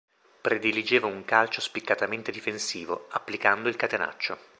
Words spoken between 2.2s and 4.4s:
difensivo, applicando il catenaccio.